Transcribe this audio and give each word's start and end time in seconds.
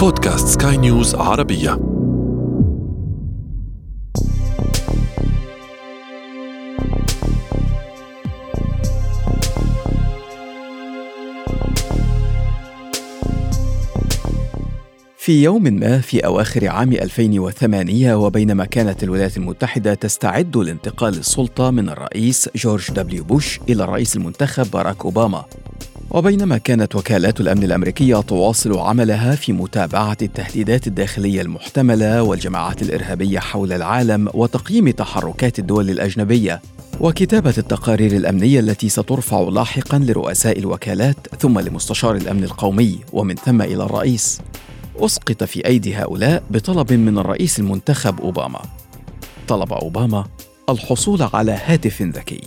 بودكاست 0.00 0.62
سكاي 0.62 0.76
نيوز 0.76 1.14
عربية. 1.14 1.70
في 15.16 15.42
يوم 15.42 15.62
ما 15.62 16.00
في 16.00 16.26
أواخر 16.26 16.68
عام 16.68 16.92
2008 16.92 18.14
وبينما 18.14 18.64
كانت 18.64 19.02
الولايات 19.02 19.36
المتحدة 19.36 19.94
تستعد 19.94 20.56
لانتقال 20.56 21.18
السلطة 21.18 21.70
من 21.70 21.88
الرئيس 21.88 22.48
جورج 22.56 22.90
دبليو 22.90 23.24
بوش 23.24 23.60
إلى 23.68 23.84
الرئيس 23.84 24.16
المنتخب 24.16 24.70
باراك 24.70 25.04
أوباما. 25.04 25.44
وبينما 26.10 26.58
كانت 26.58 26.96
وكالات 26.96 27.40
الأمن 27.40 27.62
الأمريكية 27.62 28.20
تواصل 28.20 28.78
عملها 28.78 29.34
في 29.34 29.52
متابعة 29.52 30.16
التهديدات 30.22 30.86
الداخلية 30.86 31.40
المحتملة 31.40 32.22
والجماعات 32.22 32.82
الإرهابية 32.82 33.38
حول 33.38 33.72
العالم 33.72 34.28
وتقييم 34.34 34.90
تحركات 34.90 35.58
الدول 35.58 35.90
الأجنبية 35.90 36.62
وكتابة 37.00 37.54
التقارير 37.58 38.12
الأمنية 38.12 38.60
التي 38.60 38.88
سترفع 38.88 39.40
لاحقا 39.40 39.98
لرؤساء 39.98 40.58
الوكالات 40.58 41.16
ثم 41.38 41.58
لمستشار 41.58 42.16
الأمن 42.16 42.44
القومي 42.44 42.98
ومن 43.12 43.34
ثم 43.34 43.62
إلى 43.62 43.84
الرئيس. 43.84 44.40
أسقط 44.96 45.44
في 45.44 45.66
أيدي 45.66 45.94
هؤلاء 45.94 46.42
بطلب 46.50 46.92
من 46.92 47.18
الرئيس 47.18 47.58
المنتخب 47.58 48.20
أوباما. 48.20 48.62
طلب 49.48 49.72
أوباما 49.72 50.24
الحصول 50.68 51.22
على 51.34 51.58
هاتف 51.64 52.02
ذكي. 52.02 52.40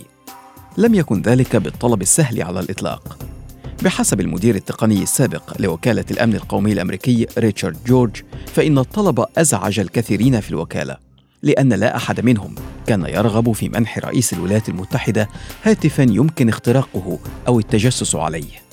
لم 0.78 0.94
يكن 0.94 1.22
ذلك 1.22 1.56
بالطلب 1.56 2.02
السهل 2.02 2.42
على 2.42 2.60
الإطلاق. 2.60 3.33
بحسب 3.82 4.20
المدير 4.20 4.54
التقني 4.54 5.02
السابق 5.02 5.60
لوكالة 5.60 6.04
الأمن 6.10 6.34
القومي 6.34 6.72
الأمريكي 6.72 7.26
ريتشارد 7.38 7.84
جورج 7.86 8.22
فإن 8.46 8.78
الطلب 8.78 9.24
أزعج 9.38 9.80
الكثيرين 9.80 10.40
في 10.40 10.50
الوكالة 10.50 10.96
لأن 11.42 11.72
لا 11.72 11.96
أحد 11.96 12.20
منهم 12.20 12.54
كان 12.86 13.06
يرغب 13.06 13.52
في 13.52 13.68
منح 13.68 13.98
رئيس 13.98 14.32
الولايات 14.32 14.68
المتحدة 14.68 15.28
هاتفا 15.62 16.02
يمكن 16.02 16.48
اختراقه 16.48 17.18
أو 17.48 17.58
التجسس 17.58 18.14
عليه. 18.14 18.64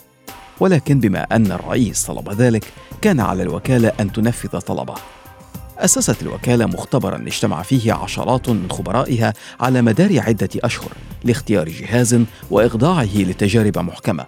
ولكن 0.59 0.99
بما 0.99 1.23
أن 1.31 1.51
الرئيس 1.51 2.03
طلب 2.03 2.29
ذلك 2.29 2.65
كان 3.01 3.19
على 3.19 3.43
الوكالة 3.43 3.91
أن 3.99 4.11
تنفذ 4.11 4.59
طلبه. 4.59 4.95
أسست 5.77 6.21
الوكالة 6.21 6.65
مختبرا 6.65 7.17
اجتمع 7.17 7.61
فيه 7.61 7.93
عشرات 7.93 8.49
من 8.49 8.71
خبرائها 8.71 9.33
على 9.59 9.81
مدار 9.81 10.19
عدة 10.19 10.49
أشهر 10.55 10.91
لاختيار 11.23 11.69
جهاز 11.69 12.19
وإخضاعه 12.51 13.17
لتجارب 13.17 13.77
محكمة. 13.77 14.25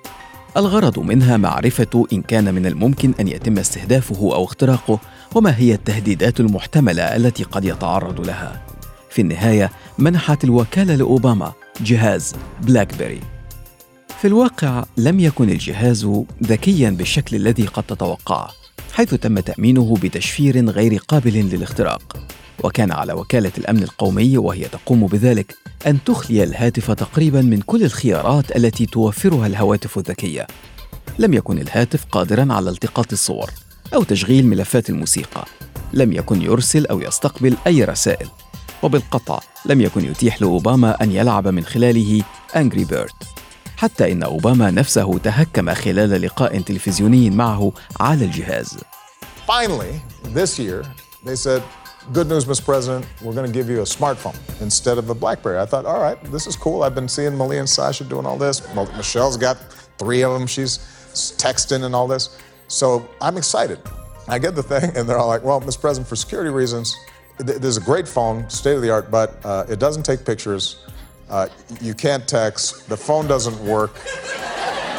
الغرض 0.58 1.00
منها 1.00 1.38
معرفة 1.38 2.08
إن 2.14 2.22
كان 2.22 2.54
من 2.54 2.66
الممكن 2.66 3.14
أن 3.20 3.28
يتم 3.28 3.58
استهدافه 3.58 4.36
أو 4.36 4.44
اختراقه 4.44 5.00
وما 5.36 5.58
هي 5.58 5.74
التهديدات 5.74 6.40
المحتملة 6.40 7.04
التي 7.04 7.44
قد 7.44 7.66
يتعرض 7.66 8.28
لها. 8.28 8.62
في 9.10 9.22
النهاية 9.22 9.72
منحت 9.98 10.44
الوكالة 10.44 10.96
لأوباما 10.96 11.54
جهاز 11.82 12.36
بلاك 12.62 12.98
بيري. 12.98 13.20
في 14.22 14.28
الواقع 14.28 14.86
لم 14.98 15.20
يكن 15.20 15.50
الجهاز 15.50 16.10
ذكيا 16.44 16.90
بالشكل 16.90 17.36
الذي 17.36 17.66
قد 17.66 17.84
تتوقعه، 17.84 18.50
حيث 18.94 19.14
تم 19.14 19.40
تأمينه 19.40 19.96
بتشفير 20.04 20.70
غير 20.70 20.96
قابل 21.08 21.34
للاختراق. 21.34 22.28
وكان 22.64 22.92
على 22.92 23.14
وكالة 23.14 23.52
الأمن 23.58 23.84
القومي 23.84 24.38
وهي 24.38 24.64
تقوم 24.64 25.08
بذلك 25.08 25.56
أن 25.88 26.04
تخلي 26.04 26.44
الهاتف 26.44 26.92
تقريبا 26.92 27.42
من 27.42 27.62
كل 27.62 27.84
الخيارات 27.84 28.56
التي 28.56 28.86
توفرها 28.86 29.48
الهواتف 29.48 29.98
الذكية. 29.98 30.48
لم 31.20 31.34
يكن 31.34 31.58
الهاتف 31.58 32.06
قادرا 32.06 32.54
على 32.54 32.70
التقاط 32.70 33.12
الصور 33.12 33.50
أو 33.94 34.04
تشغيل 34.04 34.48
ملفات 34.48 34.90
الموسيقى. 34.90 35.46
لم 35.94 36.14
يكن 36.14 36.42
يرسل 36.42 36.86
أو 36.86 37.02
يستقبل 37.02 37.58
أي 37.68 37.84
رسائل. 37.84 38.28
وبالقطع 38.84 39.40
لم 39.66 39.82
يكن 39.82 40.06
يتيح 40.06 40.42
لأوباما 40.42 41.04
أن 41.04 41.12
يلعب 41.12 41.48
من 41.48 41.66
خلاله 41.66 42.24
أنجري 42.56 42.86
بيرد. 42.86 43.10
حتى 43.78 44.12
إن 44.12 44.24
أوباما 44.24 44.72
نفسه 44.72 45.18
تهكم 45.18 45.74
خلال 45.74 46.22
لقاء 46.22 46.62
تلفزيوني 46.62 47.30
معه 47.30 47.72
على 48.00 48.26
الجهاز. 48.26 48.78
Finally, 49.48 50.02
this 50.34 50.60
year, 50.60 50.84
they 51.26 51.36
said, 51.36 51.62
Good 52.12 52.28
news, 52.28 52.44
Mr. 52.44 52.66
President, 52.66 53.08
we're 53.22 53.34
going 53.34 53.50
to 53.50 53.52
give 53.52 53.70
you 53.70 53.80
a 53.80 53.84
smartphone 53.84 54.36
instead 54.62 54.98
of 54.98 55.10
a 55.10 55.16
Blackberry. 55.16 55.58
I 55.58 55.66
thought, 55.66 55.86
all 55.86 56.02
right, 56.02 56.22
this 56.26 56.48
is 56.48 56.56
cool. 56.58 56.84
I've 56.84 56.94
been 56.94 57.08
seeing 57.08 57.34
Malia 57.38 57.60
and 57.60 57.70
Sasha 57.70 58.04
doing 58.04 58.26
all 58.26 58.38
this. 58.38 58.62
Michelle's 58.76 59.38
got 59.38 59.56
three 59.98 60.22
of 60.22 60.38
them. 60.38 60.46
She's 60.46 60.80
texting 61.38 61.86
and 61.86 61.96
all 61.96 62.06
this. 62.06 62.38
So 62.68 63.08
I'm 63.22 63.38
excited. 63.38 63.80
I 64.28 64.38
get 64.38 64.54
the 64.54 64.64
thing, 64.64 64.92
and 64.98 65.08
they're 65.08 65.18
all 65.18 65.30
like, 65.30 65.44
well, 65.44 65.62
Mr. 65.62 65.80
President, 65.80 66.10
for 66.10 66.18
security 66.18 66.50
reasons, 66.50 66.94
there's 67.38 67.78
a 67.78 67.82
great 67.82 68.08
phone, 68.08 68.50
state 68.50 68.76
of 68.76 68.82
the 68.82 68.90
art, 68.90 69.10
but 69.10 69.40
uh, 69.46 69.66
it 69.70 69.80
doesn't 69.80 70.04
take 70.04 70.26
pictures. 70.26 70.86
Uh, 71.30 71.48
you 71.80 71.94
can't 71.94 72.28
text. 72.28 72.90
The 72.90 72.98
phone 72.98 73.28
doesn't 73.28 73.58
work. 73.66 73.98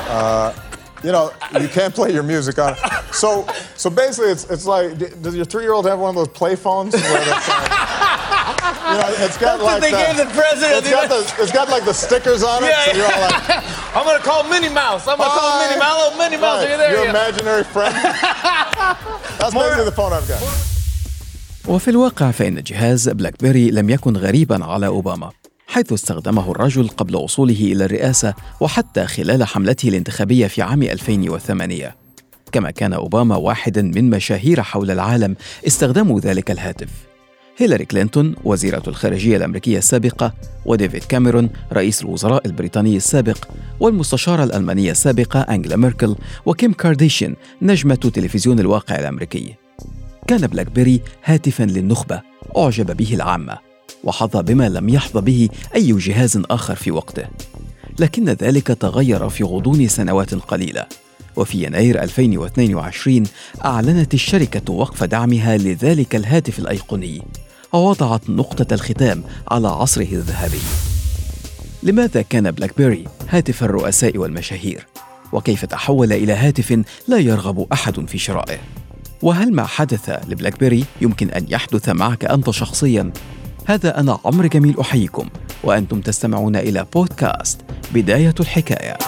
Uh, 0.08 0.54
you 1.02 1.12
know, 1.12 1.32
you 1.60 1.68
can't 1.68 1.94
play 1.94 2.12
your 2.12 2.22
music 2.22 2.58
on 2.58 2.72
it. 2.72 2.78
So, 3.14 3.46
so 3.84 3.90
basically, 3.90 4.30
it's, 4.34 4.44
it's 4.54 4.66
like, 4.74 4.86
does 5.24 5.34
your 5.40 5.44
three-year-old 5.52 5.84
have 5.90 5.98
one 6.04 6.10
of 6.14 6.18
those 6.20 6.32
play 6.40 6.54
phones? 6.66 6.92
Where 6.94 7.24
that's 7.30 7.48
like, 7.54 7.68
you 8.90 8.96
know, 9.00 9.10
it's 9.26 9.38
got 9.42 9.46
That's 9.48 9.62
what 9.66 9.72
like 9.72 9.82
they 9.84 9.92
the, 9.96 10.02
gave 10.04 10.16
the 10.24 10.28
president. 10.40 10.76
It's 10.80 10.90
got, 10.98 11.06
the, 11.14 11.20
it's 11.42 11.54
got 11.58 11.66
like 11.74 11.84
the 11.90 11.96
stickers 12.04 12.42
on 12.52 12.58
it. 12.64 12.68
Yeah, 12.72 12.84
so 12.84 12.96
you're 12.98 13.12
all 13.14 13.20
like, 13.28 13.96
I'm 13.96 14.04
gonna 14.08 14.24
call 14.30 14.40
Minnie 14.52 14.74
Mouse. 14.82 15.02
I'm 15.10 15.18
gonna 15.20 15.36
call 15.40 15.50
"Hi." 15.52 15.60
Minnie 15.68 15.80
Mouse. 15.86 15.96
Hello, 16.00 16.18
Minnie 16.22 16.40
Mouse. 16.46 16.60
Right, 16.60 16.68
Are 16.68 16.72
you 16.72 16.78
there? 16.82 16.92
Your 16.96 17.04
Yeah. 17.04 17.16
imaginary 17.16 17.64
friend. 17.74 17.94
That's 19.38 19.54
basically 19.60 19.86
the 19.90 19.96
phone 20.00 20.12
I've 20.18 20.28
got. 20.32 20.42
وفي 21.68 21.88
الواقع 21.90 22.30
فإن 22.30 22.62
جهاز 22.62 23.08
بلاك 23.08 23.42
بيري 23.42 23.70
لم 23.70 23.90
يكن 23.90 24.16
غريبا 24.16 24.64
على 24.64 24.86
أوباما 24.86 25.30
حيث 25.66 25.92
استخدمه 25.92 26.50
الرجل 26.50 26.88
قبل 26.88 27.16
وصوله 27.16 27.60
إلى 27.72 27.84
الرئاسة 27.84 28.34
وحتى 28.60 29.06
خلال 29.06 29.44
حملته 29.44 29.88
الانتخابية 29.88 30.46
في 30.46 30.62
عام 30.62 30.82
2008 30.82 32.03
كما 32.54 32.70
كان 32.70 32.92
أوباما 32.92 33.36
واحدا 33.36 33.82
من 33.82 34.10
مشاهير 34.10 34.62
حول 34.62 34.90
العالم 34.90 35.36
استخدموا 35.66 36.20
ذلك 36.20 36.50
الهاتف. 36.50 36.88
هيلاري 37.58 37.84
كلينتون 37.84 38.34
وزيرة 38.44 38.82
الخارجية 38.88 39.36
الأمريكية 39.36 39.78
السابقة 39.78 40.34
وديفيد 40.66 41.04
كاميرون 41.04 41.50
رئيس 41.72 42.02
الوزراء 42.02 42.46
البريطاني 42.46 42.96
السابق 42.96 43.36
والمستشارة 43.80 44.44
الألمانية 44.44 44.90
السابقة 44.90 45.40
أنجلا 45.40 45.76
ميركل 45.76 46.16
وكيم 46.46 46.72
كارديشيان 46.72 47.36
نجمة 47.62 47.94
تلفزيون 47.94 48.58
الواقع 48.58 48.98
الأمريكي. 48.98 49.54
كان 50.26 50.46
بلاك 50.46 50.70
بيري 50.70 51.00
هاتفا 51.24 51.62
للنخبة 51.62 52.20
أعجب 52.56 52.96
به 52.96 53.14
العامة 53.14 53.58
وحظى 54.04 54.42
بما 54.42 54.68
لم 54.68 54.88
يحظى 54.88 55.20
به 55.20 55.48
أي 55.74 55.92
جهاز 55.92 56.42
آخر 56.50 56.74
في 56.74 56.90
وقته. 56.90 57.24
لكن 57.98 58.24
ذلك 58.24 58.66
تغير 58.66 59.28
في 59.28 59.44
غضون 59.44 59.88
سنوات 59.88 60.34
قليلة. 60.34 60.86
وفي 61.36 61.64
يناير 61.64 62.02
2022 62.02 63.24
أعلنت 63.64 64.14
الشركة 64.14 64.72
وقف 64.72 65.04
دعمها 65.04 65.56
لذلك 65.56 66.16
الهاتف 66.16 66.58
الأيقوني 66.58 67.22
ووضعت 67.72 68.30
نقطة 68.30 68.74
الختام 68.74 69.24
على 69.48 69.68
عصره 69.68 70.12
الذهبي 70.12 70.60
لماذا 71.82 72.22
كان 72.22 72.50
بلاك 72.50 72.76
بيري 72.76 73.04
هاتف 73.28 73.62
الرؤساء 73.62 74.18
والمشاهير؟ 74.18 74.86
وكيف 75.32 75.64
تحول 75.64 76.12
إلى 76.12 76.32
هاتف 76.32 76.84
لا 77.08 77.18
يرغب 77.18 77.66
أحد 77.72 78.08
في 78.08 78.18
شرائه؟ 78.18 78.58
وهل 79.22 79.52
ما 79.54 79.64
حدث 79.64 80.10
لبلاك 80.28 80.60
بيري 80.60 80.84
يمكن 81.00 81.30
أن 81.30 81.46
يحدث 81.48 81.88
معك 81.88 82.24
أنت 82.24 82.50
شخصياً؟ 82.50 83.12
هذا 83.66 84.00
أنا 84.00 84.18
عمرو 84.24 84.48
جميل 84.48 84.80
أحييكم 84.80 85.28
وأنتم 85.64 86.00
تستمعون 86.00 86.56
إلى 86.56 86.86
بودكاست 86.94 87.60
بداية 87.94 88.34
الحكاية 88.40 88.98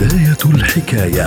بداية 0.00 0.54
الحكاية. 0.54 1.26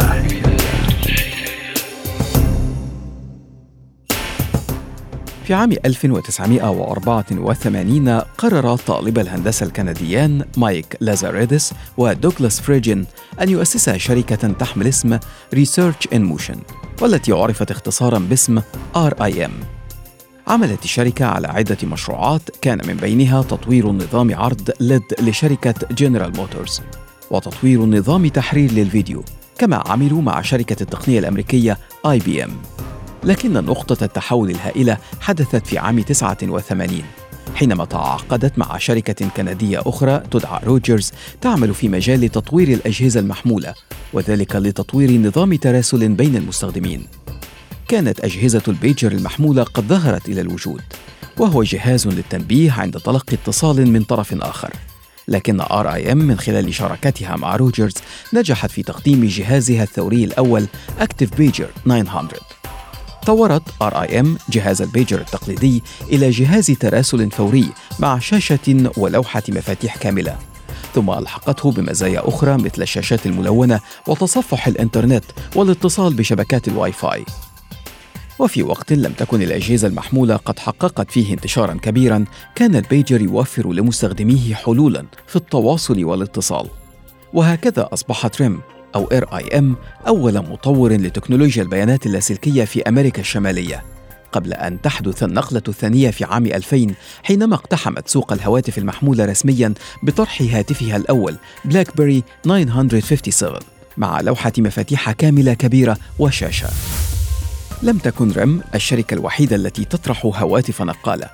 في 5.43 5.53
عام 5.53 5.71
1984 5.85 8.09
قرر 8.19 8.75
طالب 8.75 9.19
الهندسة 9.19 9.65
الكنديان 9.65 10.45
مايك 10.57 10.97
لازاريدس 10.99 11.73
ودوغلاس 11.97 12.61
فريجن 12.61 13.05
أن 13.41 13.49
يؤسسا 13.49 13.97
شركة 13.97 14.35
تحمل 14.35 14.87
اسم 14.87 15.17
Research 15.55 16.07
in 16.15 16.37
Motion 16.37 16.57
والتي 17.01 17.31
عرفت 17.31 17.71
اختصارا 17.71 18.19
باسم 18.19 18.61
RIM 18.95 19.51
عملت 20.47 20.83
الشركة 20.83 21.25
على 21.25 21.47
عدة 21.47 21.77
مشروعات 21.83 22.41
كان 22.61 22.81
من 22.87 22.97
بينها 22.97 23.41
تطوير 23.41 23.91
نظام 23.91 24.35
عرض 24.35 24.71
ليد 24.79 25.03
لشركة 25.21 25.73
جنرال 25.91 26.37
موتورز 26.37 26.81
وتطوير 27.31 27.85
نظام 27.85 28.27
تحرير 28.27 28.71
للفيديو 28.71 29.23
كما 29.57 29.83
عملوا 29.87 30.21
مع 30.21 30.41
شركة 30.41 30.83
التقنية 30.83 31.19
الأمريكية 31.19 31.77
IBM 32.05 32.51
لكن 33.23 33.53
نقطة 33.53 34.03
التحول 34.03 34.49
الهائلة 34.49 34.97
حدثت 35.19 35.67
في 35.67 35.77
عام 35.77 36.01
89 36.01 37.01
حينما 37.55 37.85
تعاقدت 37.85 38.57
مع 38.59 38.77
شركة 38.77 39.29
كندية 39.37 39.81
أخرى 39.85 40.23
تدعى 40.31 40.59
روجرز 40.63 41.11
تعمل 41.41 41.73
في 41.73 41.89
مجال 41.89 42.29
تطوير 42.29 42.67
الأجهزة 42.67 43.19
المحمولة 43.19 43.73
وذلك 44.13 44.55
لتطوير 44.55 45.11
نظام 45.11 45.55
تراسل 45.55 46.09
بين 46.09 46.35
المستخدمين. 46.35 47.07
كانت 47.87 48.19
أجهزة 48.19 48.63
البيجر 48.67 49.11
المحمولة 49.11 49.63
قد 49.63 49.83
ظهرت 49.83 50.29
إلى 50.29 50.41
الوجود 50.41 50.81
وهو 51.37 51.63
جهاز 51.63 52.07
للتنبيه 52.07 52.71
عند 52.71 52.97
تلقي 52.97 53.35
اتصال 53.35 53.87
من 53.87 54.03
طرف 54.03 54.33
آخر. 54.41 54.73
لكن 55.27 55.61
RIM 55.61 56.17
من 56.17 56.39
خلال 56.39 56.73
شراكتها 56.73 57.35
مع 57.35 57.55
روجرز 57.55 57.93
نجحت 58.33 58.71
في 58.71 58.83
تقديم 58.83 59.25
جهازها 59.25 59.83
الثوري 59.83 60.23
الأول 60.23 60.67
Inter@ctive 60.99 61.35
Pager 61.35 61.69
900 61.85 62.27
طورت 63.25 63.61
RIM 63.81 64.37
جهاز 64.49 64.81
البيجر 64.81 65.19
التقليدي 65.19 65.83
إلى 66.09 66.29
جهاز 66.29 66.71
تراسل 66.71 67.31
فوري 67.31 67.69
مع 67.99 68.19
شاشة 68.19 68.91
ولوحة 68.97 69.43
مفاتيح 69.49 69.97
كاملة. 69.97 70.37
ثم 70.95 71.09
ألحقته 71.09 71.71
بمزايا 71.71 72.27
أخرى 72.27 72.57
مثل 72.57 72.81
الشاشات 72.81 73.25
الملونة 73.25 73.79
وتصفح 74.07 74.67
الإنترنت 74.67 75.23
والاتصال 75.55 76.13
بشبكات 76.13 76.67
الواي 76.67 76.91
فاي. 76.91 77.25
وفي 78.39 78.63
وقت 78.63 78.93
لم 78.93 79.13
تكن 79.13 79.41
الأجهزة 79.41 79.87
المحمولة 79.87 80.35
قد 80.35 80.59
حققت 80.59 81.11
فيه 81.11 81.33
انتشارا 81.33 81.73
كبيرا 81.73 82.25
كان 82.55 82.75
البيجر 82.75 83.21
يوفر 83.21 83.73
لمستخدميه 83.73 84.55
حلولا 84.55 85.05
في 85.27 85.35
التواصل 85.35 86.03
والاتصال. 86.03 86.67
وهكذا 87.33 87.89
أصبحت 87.93 88.41
ريم 88.41 88.59
أو 88.95 89.07
RIM 89.07 89.75
أول 90.07 90.33
مطور 90.33 90.93
لتكنولوجيا 90.93 91.63
البيانات 91.63 92.05
اللاسلكية 92.05 92.63
في 92.63 92.81
أمريكا 92.81 93.21
الشمالية. 93.21 93.83
قبل 94.31 94.53
أن 94.53 94.81
تحدث 94.81 95.23
النقلة 95.23 95.61
الثانية 95.67 96.11
في 96.11 96.23
عام 96.23 96.45
2000 96.45 96.87
حينما 97.23 97.55
اقتحمت 97.55 98.07
سوق 98.07 98.33
الهواتف 98.33 98.77
المحمولة 98.77 99.25
رسميا 99.25 99.73
بطرح 100.03 100.41
هاتفها 100.41 100.97
الأول 100.97 101.37
بلاك 101.65 101.97
بيري 101.97 102.23
957 102.43 103.59
مع 103.97 104.21
لوحة 104.21 104.53
مفاتيح 104.57 105.11
كاملة 105.11 105.53
كبيرة 105.53 105.97
وشاشة. 106.19 106.67
لم 107.83 107.97
تكن 107.97 108.31
ريم 108.31 108.61
الشركة 108.75 109.13
الوحيدة 109.13 109.55
التي 109.55 109.85
تطرح 109.85 110.25
هواتف 110.25 110.81
نقالة. 110.81 111.29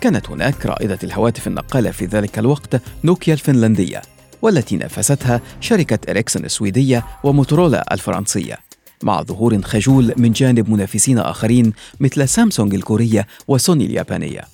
كانت 0.00 0.30
هناك 0.30 0.66
رائدة 0.66 0.98
الهواتف 1.04 1.46
النقالة 1.46 1.90
في 1.90 2.06
ذلك 2.06 2.38
الوقت 2.38 2.82
نوكيا 3.04 3.34
الفنلندية 3.34 4.02
والتي 4.42 4.76
نافستها 4.76 5.40
شركة 5.60 6.10
إريكسون 6.10 6.44
السويدية 6.44 7.04
وموتورولا 7.24 7.94
الفرنسية. 7.94 8.58
مع 9.02 9.22
ظهور 9.22 9.62
خجول 9.62 10.14
من 10.16 10.32
جانب 10.32 10.70
منافسين 10.70 11.18
آخرين 11.18 11.72
مثل 12.00 12.28
سامسونج 12.28 12.74
الكورية 12.74 13.26
وسوني 13.48 13.86
اليابانية. 13.86 14.44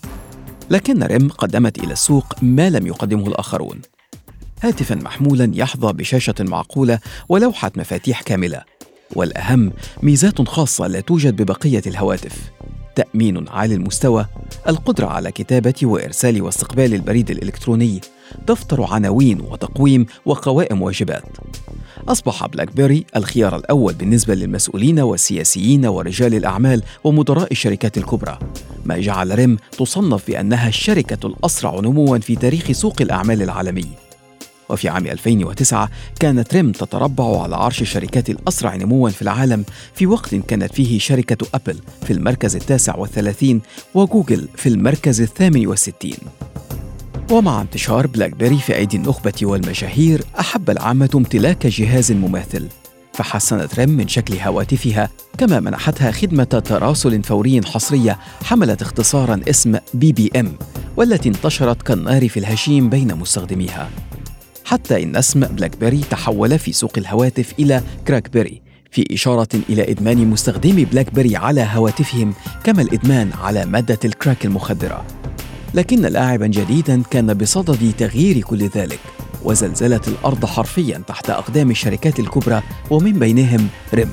لكن 0.71 1.03
ريم 1.03 1.29
قدمت 1.29 1.79
إلى 1.79 1.93
السوق 1.93 2.35
ما 2.43 2.71
لم 2.71 2.87
يقدمه 2.87 3.27
الآخرون. 3.27 3.81
هاتفا 4.63 4.95
محمولا 4.95 5.51
يحظى 5.55 5.93
بشاشة 5.93 6.35
معقولة 6.41 6.99
ولوحة 7.29 7.73
مفاتيح 7.77 8.23
كاملة. 8.23 8.80
والأهم 9.17 9.73
ميزات 10.03 10.49
خاصة 10.49 10.87
لا 10.87 11.01
توجد 11.01 11.43
ببقية 11.43 11.83
الهواتف. 11.87 12.51
تأمين 12.95 13.49
عالي 13.49 13.75
المستوى 13.75 14.27
القدرة 14.69 15.07
على 15.07 15.33
كتابة 15.33 15.75
وإرسال 15.83 16.43
واستقبال 16.43 16.95
البريد 16.95 17.31
الإلكتروني 17.31 18.01
دفتر 18.49 18.83
عناوين 18.83 19.41
وتقويم 19.41 20.07
وقوائم 20.27 20.83
واجبات. 20.83 21.25
أصبح 22.09 22.47
بلاك 22.47 22.77
بيري 22.77 23.05
الخيار 23.17 23.57
الأول 23.57 23.95
بالنسبة 23.95 24.35
للمسؤولين 24.35 25.01
والسياسيين 25.01 25.87
ورجال 25.87 26.35
الأعمال 26.35 26.83
ومدراء 27.05 27.53
الشركات 27.53 27.99
الكبرى. 27.99 28.39
ما 28.85 29.01
جعل 29.01 29.35
ريم 29.35 29.57
تصنف 29.79 30.27
بأنها 30.27 30.69
الشركة 30.69 31.27
الأسرع 31.27 31.81
نمواً 31.81 32.19
في 32.19 32.37
تاريخ 32.37 32.73
سوق 32.73 33.03
الأعمال 33.03 33.43
العالمي. 33.43 34.10
وفي 34.71 34.89
عام 34.89 35.07
2009 35.07 35.91
كانت 36.21 36.55
ريم 36.55 36.73
تتربع 36.73 37.43
على 37.43 37.57
عرش 37.57 37.83
الشركات 37.83 38.31
الأسرع 38.31 38.77
نموا 38.77 39.11
في 39.11 39.23
العالم 39.23 39.65
في 39.95 40.07
وقت 40.07 40.35
كانت 40.35 40.75
فيه 40.75 40.99
شركة 40.99 41.47
أبل 41.55 41.79
في 42.07 42.13
المركز 42.13 42.57
التاسع 42.57 42.97
والثلاثين 42.97 43.61
وجوجل 43.95 44.49
في 44.57 44.69
المركز 44.69 45.21
الثامن 45.21 45.67
والستين. 45.67 46.19
ومع 47.31 47.61
انتشار 47.61 48.07
بلاك 48.07 48.35
بيري 48.35 48.59
في 48.59 48.77
أيدي 48.77 48.97
النخبة 48.97 49.33
والمشاهير 49.43 50.25
أحب 50.41 50.71
العامة 50.71 51.11
امتلاك 51.15 51.67
جهاز 51.67 52.13
مماثل. 52.13 52.69
فحسنت 53.13 53.75
ريم 53.75 53.91
من 53.91 54.09
شكل 54.09 54.39
هواتفها 54.39 55.11
كما 55.39 55.61
منحتها 55.61 56.11
خدمة 56.11 56.45
تراسل 56.45 57.23
فوري 57.23 57.61
حصرية 57.67 58.19
حملت 58.45 58.83
اختصارا 58.83 59.41
اسم 59.49 59.79
BBM 59.95 60.53
والتي 60.97 61.29
انتشرت 61.29 61.83
كالنار 61.83 62.29
في 62.29 62.41
الهشيم 62.41 62.89
بين 62.89 63.15
مستخدميها. 63.15 63.91
حتى 64.71 65.03
إن 65.03 65.17
اسم 65.17 65.41
بلاك 65.41 65.77
بيري 65.77 66.01
تحول 66.11 66.59
في 66.59 66.73
سوق 66.73 66.93
الهواتف 66.99 67.55
إلى 67.59 67.83
كراك 68.09 68.31
بيري 68.31 68.63
في 68.91 69.15
إشارة 69.15 69.49
إلى 69.69 69.91
إدمان 69.91 70.27
مستخدمي 70.27 70.85
بلاك 70.85 71.15
بيري 71.15 71.37
على 71.37 71.69
هواتفهم 71.73 72.35
كما 72.65 72.83
الإدمان 72.83 73.31
على 73.43 73.67
مادة 73.67 73.99
الكراك 74.05 74.45
المخدرة. 74.45 75.05
لكن 75.75 76.03
لاعبا 76.03 76.47
جديدا 76.47 77.03
كان 77.11 77.35
بصدد 77.35 77.93
تغيير 77.99 78.41
كل 78.41 78.69
ذلك 78.69 79.01
وزلزلت 79.45 80.09
الأرض 80.09 80.45
حرفيا 80.45 81.03
تحت 81.07 81.31
أقدام 81.31 81.71
الشركات 81.71 82.21
الكبرى 82.21 82.63
ومن 82.91 83.13
بينهم 83.13 83.69
ريم. 83.95 84.11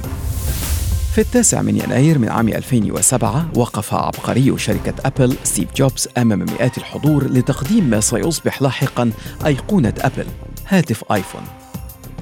في 1.15 1.21
التاسع 1.21 1.61
من 1.61 1.77
يناير 1.77 2.19
من 2.19 2.29
عام 2.29 2.47
2007 2.47 3.49
وقف 3.55 3.93
عبقري 3.93 4.57
شركة 4.57 4.93
أبل 5.05 5.35
ستيف 5.43 5.73
جوبز 5.75 6.07
أمام 6.17 6.39
مئات 6.39 6.77
الحضور 6.77 7.23
لتقديم 7.23 7.83
ما 7.83 7.99
سيصبح 7.99 8.61
لاحقا 8.61 9.11
أيقونة 9.45 9.93
أبل. 9.99 10.25
هاتف 10.69 11.11
آيفون. 11.11 11.41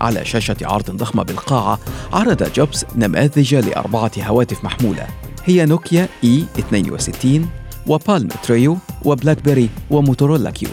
على 0.01 0.25
شاشة 0.25 0.57
عرض 0.61 0.91
ضخمة 0.91 1.23
بالقاعة 1.23 1.79
عرض 2.13 2.53
جوبز 2.53 2.85
نماذج 2.95 3.55
لأربعة 3.55 4.11
هواتف 4.19 4.63
محمولة. 4.63 5.07
هي 5.45 5.65
نوكيا 5.65 6.07
E62 6.23 7.49
وبالم 7.87 8.27
تريو 8.43 8.77
وبلاك 9.05 9.41
بيري 9.41 9.69
وموتورولا 9.89 10.51
كيو. 10.51 10.69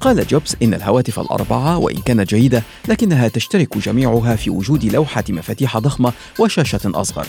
قال 0.00 0.26
جوبز 0.26 0.56
إن 0.62 0.74
الهواتف 0.74 1.20
الأربعة 1.20 1.78
وإن 1.78 1.96
كانت 1.96 2.34
جيدة 2.34 2.62
لكنها 2.88 3.28
تشترك 3.28 3.78
جميعها 3.78 4.36
في 4.36 4.50
وجود 4.50 4.84
لوحة 4.84 5.24
مفاتيح 5.28 5.78
ضخمة 5.78 6.12
وشاشة 6.38 6.80
أصغر. 6.84 7.26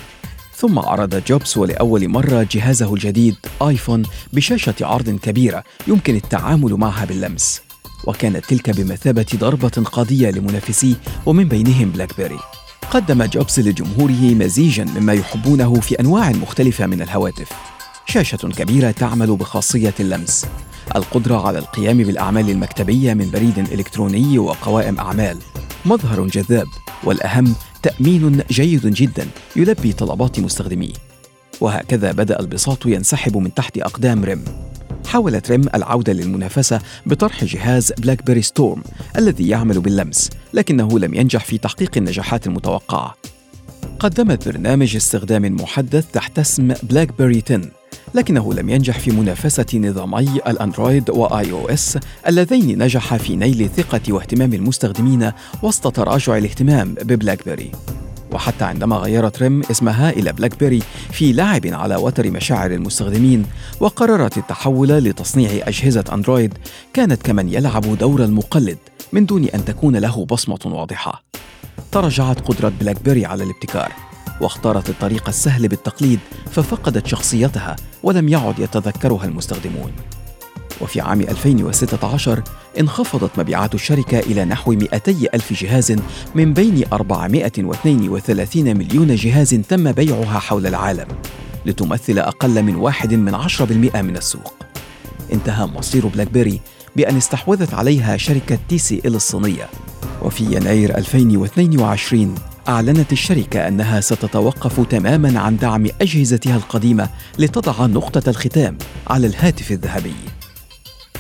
ثم 0.56 0.80
عرض 0.80 1.24
جوبز 1.28 1.57
ولأول 1.57 2.10
مرة 2.10 2.48
جهازه 2.52 2.94
الجديد 2.94 3.36
آيفون 3.62 4.04
بشاشة 4.34 4.75
عرض 4.81 5.10
كبيرة 5.10 5.63
يمكن 5.88 6.16
التعامل 6.16 6.74
معها 6.74 7.06
باللمس. 7.06 7.62
وكانت 8.03 8.45
تلك 8.45 8.69
بمثابة 8.69 9.25
ضربة 9.36 9.69
قاضية 9.69 10.31
لمنافسيه 10.31 10.95
ومن 11.25 11.47
بينهم 11.47 11.89
بلاك 11.89 12.18
بيري 12.18 12.39
قدم 12.92 13.24
جوبز 13.24 13.59
لجمهوره 13.59 14.36
مزيجا 14.36 14.83
مما 14.83 15.13
يحبونه 15.13 15.74
في 15.74 16.00
أنواع 16.00 16.30
مختلفة 16.30 16.86
من 16.86 17.02
الهواتف. 17.02 17.49
شاشة 18.06 18.37
كبيرة 18.37 18.92
تعمل 18.92 19.35
بخاصية 19.35 19.94
اللمس. 19.99 20.45
القدرة 20.95 21.47
على 21.47 21.59
القيام 21.59 21.97
بالأعمال 21.97 22.49
المكتبية 22.49 23.14
من 23.14 23.31
بريد 23.31 23.57
إلكتروني 23.57 24.40
وقوائم 24.40 24.99
أعمال. 24.99 25.37
مظهر 25.85 26.28
جذاب 26.28 26.68
والأهم 27.04 27.56
تأمين 27.83 28.42
جيد 28.52 28.87
جدا 28.87 29.28
يلبي 29.56 29.94
طلبات 29.94 30.40
مستخدميه. 30.40 30.94
وهكذا 31.61 32.11
بدأ 32.11 32.40
البساط 32.40 32.85
ينسحب 32.85 33.37
من 33.37 33.54
تحت 33.54 33.78
أقدام 33.78 34.25
ريم. 34.25 34.45
حاولت 35.06 35.52
ريم 35.52 35.66
العودة 35.76 36.14
للمنافسة 36.14 36.81
بطرح 37.06 37.44
جهاز 37.44 37.92
بلاك 37.92 38.26
بيري 38.26 38.42
ستورم 38.42 38.83
الذي 39.18 39.50
يعمل 39.50 39.80
باللمس 39.80 40.30
لكنه 40.54 41.00
لم 41.00 41.14
ينجح 41.14 41.45
في 41.45 41.57
تحقيق 41.57 41.92
النجاحات 41.97 42.47
المتوقعة. 42.47 43.16
قدمت 44.00 44.47
برنامج 44.47 44.95
استخدام 44.95 45.56
محدث 45.56 46.12
تحت 46.12 46.40
اسم 46.40 46.74
بلاك 46.83 47.18
بيري 47.18 47.44
10 47.45 47.62
لكنه 48.16 48.54
لم 48.54 48.69
ينجح 48.69 49.00
في 49.00 49.12
منافسة 49.12 49.66
نظامي 49.80 50.40
الأندرويد 50.47 51.09
و 51.09 51.52
iOS 51.52 51.97
اللذين 52.28 52.83
نجحا 52.83 53.18
في 53.18 53.35
نيل 53.35 53.69
ثقة 53.78 54.14
واهتمام 54.14 54.54
المستخدمين 54.54 55.31
وسط 55.64 55.95
تراجع 55.95 56.38
الاهتمام 56.38 56.94
ببلاك 56.94 57.45
بيري 57.45 57.71
وحتى 58.35 58.65
عندما 58.65 58.95
غيرت 58.95 59.42
ريم 59.42 59.61
اسمها 59.71 60.09
إلى 60.09 60.33
بلاك 60.33 60.59
بيري 60.59 60.83
في 61.11 61.33
لعب 61.33 61.65
على 61.65 61.95
وتر 61.95 62.31
مشاعر 62.31 62.71
المستخدمين 62.71 63.45
وقررت 63.80 64.37
التحول 64.37 64.89
لتصنيع 64.89 65.68
أجهزة 65.68 66.04
أندرويد 66.13 66.54
كانت 66.94 67.21
كمن 67.21 67.54
يلعب 67.54 67.97
دور 67.97 68.23
المقلد 68.23 68.77
من 69.13 69.25
دون 69.25 69.45
أن 69.45 69.65
تكون 69.65 69.95
له 69.95 70.25
بصمة 70.25 70.59
واضحة. 70.65 71.23
تراجعت 71.92 72.39
قدرة 72.39 72.71
بلاك 72.80 73.04
بيري 73.04 73.25
على 73.25 73.44
الابتكار 73.44 73.92
واختارت 74.42 74.89
الطريق 74.89 75.27
السهل 75.27 75.68
بالتقليد 75.68 76.19
ففقدت 76.51 77.07
شخصيتها 77.07 77.75
ولم 78.04 78.30
يعد 78.30 78.59
يتذكرها 78.59 79.25
المستخدمون. 79.25 79.92
وفي 80.81 81.01
عام 81.01 81.21
2016 81.21 82.44
انخفضت 82.79 83.39
مبيعات 83.39 83.75
الشركة 83.75 84.19
إلى 84.19 84.45
نحو 84.45 84.71
200 84.71 85.11
ألف 85.33 85.53
جهاز 85.53 85.95
من 86.35 86.53
بين 86.53 86.83
432 86.94 88.77
مليون 88.77 89.15
جهاز 89.15 89.49
تم 89.69 89.91
بيعها 89.91 90.39
حول 90.39 90.67
العالم 90.67 91.07
لتمثل 91.65 92.19
أقل 92.19 92.63
من 92.63 92.75
واحد 92.75 93.13
من 93.13 93.35
عشرة 93.35 93.65
بالمئة 93.65 94.01
من 94.01 94.17
السوق 94.17 94.53
انتهى 95.33 95.65
مصير 95.65 96.07
بلاك 96.07 96.31
بيري 96.31 96.61
بأن 96.95 97.17
استحوذت 97.17 97.73
عليها 97.73 98.17
شركة 98.17 98.57
TCL 98.69 99.16
الصينية 99.15 99.69
وفي 100.21 100.44
يناير 100.44 100.97
2022 100.97 102.35
أعلنت 102.67 103.11
الشركة 103.11 103.67
أنها 103.67 104.01
ستتوقف 104.01 104.87
تماما 104.87 105.39
عن 105.39 105.57
دعم 105.57 105.87
أجهزتها 106.01 106.55
القديمة 106.55 107.09
لتضع 107.39 107.85
نقطة 107.85 108.29
الختام 108.29 108.77
على 109.07 109.27
الهاتف 109.27 109.71
الذهبي. 109.71 110.34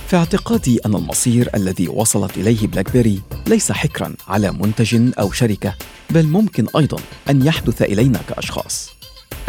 في 0.07 0.15
اعتقادي 0.15 0.79
أن 0.85 0.95
المصير 0.95 1.49
الذي 1.55 1.87
وصلت 1.87 2.37
إليه 2.37 2.67
بلاك 2.67 2.91
بيري 2.91 3.21
ليس 3.47 3.71
حكرا 3.71 4.13
على 4.27 4.51
منتج 4.51 5.11
أو 5.19 5.31
شركة 5.31 5.75
بل 6.09 6.27
ممكن 6.27 6.67
أيضا 6.77 6.97
أن 7.29 7.45
يحدث 7.45 7.81
إلينا 7.81 8.19
كأشخاص. 8.29 8.89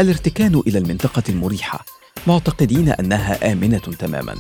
الارتكان 0.01 0.63
إلى 0.67 0.79
المنطقة 0.79 1.23
المريحة 1.29 1.85
معتقدين 2.27 2.89
أنها 2.89 3.53
آمنة 3.53 3.79
تماما. 3.79 4.35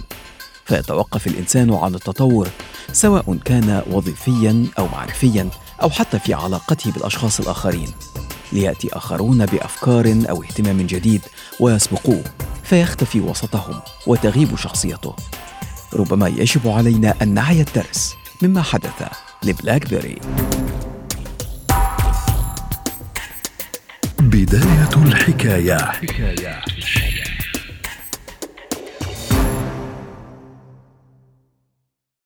فيتوقف 0.64 1.26
الإنسان 1.26 1.74
عن 1.74 1.94
التطور 1.94 2.48
سواء 2.92 3.38
كان 3.44 3.82
وظيفيا 3.90 4.66
أو 4.78 4.88
معرفيا 4.88 5.48
أو 5.82 5.90
حتى 5.90 6.18
في 6.18 6.34
علاقته 6.34 6.92
بالأشخاص 6.92 7.40
الآخرين. 7.40 7.88
ليأتي 8.52 8.88
آخرون 8.92 9.46
بأفكار 9.46 10.22
أو 10.30 10.42
اهتمام 10.42 10.86
جديد 10.86 11.20
ويسبقوه 11.60 12.24
فيختفي 12.64 13.20
وسطهم 13.20 13.80
وتغيب 14.06 14.56
شخصيته. 14.56 15.14
ربما 15.96 16.28
يجب 16.28 16.68
علينا 16.68 17.14
أن 17.22 17.34
نعي 17.34 17.60
الدرس 17.60 18.14
مما 18.42 18.62
حدث 18.62 19.02
لبلاك 19.42 19.90
بيري 19.90 20.18
بداية 24.20 25.02
الحكاية, 25.06 25.76
حكاية. 25.76 26.62